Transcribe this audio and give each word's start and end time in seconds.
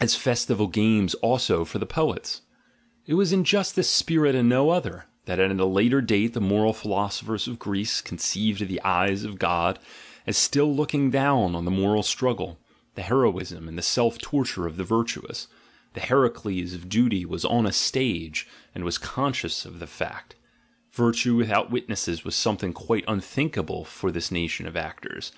as 0.00 0.16
festival 0.16 0.66
games 0.66 1.14
also 1.22 1.64
for 1.64 1.78
the 1.78 1.86
poets. 1.86 2.42
It 3.06 3.14
was 3.14 3.32
in 3.32 3.44
just 3.44 3.76
this 3.76 3.88
spirit 3.88 4.34
and 4.34 4.48
no 4.48 4.70
other, 4.70 5.04
that 5.26 5.38
at 5.38 5.52
a 5.60 5.64
later 5.64 6.00
date 6.00 6.32
the 6.32 6.40
moral 6.40 6.72
philosophers 6.72 7.46
of 7.46 7.60
Greece 7.60 8.00
conceived 8.00 8.66
the 8.66 8.82
eyes 8.82 9.22
of 9.22 9.38
God 9.38 9.78
as 10.26 10.36
still 10.36 10.74
looking 10.74 11.12
down 11.12 11.54
on 11.54 11.64
the 11.64 11.70
moral 11.70 12.02
struggle, 12.02 12.58
the 12.96 13.02
heroism, 13.02 13.68
and 13.68 13.78
the 13.78 13.80
self 13.80 14.18
torture 14.18 14.66
of 14.66 14.76
the 14.76 14.82
virtuous; 14.82 15.46
the 15.94 16.00
Heracles 16.00 16.72
of 16.72 16.88
duty 16.88 17.24
was 17.24 17.44
on 17.44 17.64
a 17.64 17.70
stage, 17.70 18.48
and 18.74 18.82
was 18.82 18.98
conscious 18.98 19.64
of 19.64 19.78
the 19.78 19.86
fact; 19.86 20.34
virtue 20.90 21.36
without 21.36 21.70
witnesses 21.70 22.24
was 22.24 22.34
something 22.34 22.72
quite 22.72 23.04
unthinkable 23.06 23.84
for 23.84 24.10
this 24.10 24.32
nation 24.32 24.66
of 24.66 24.76
actors. 24.76 25.30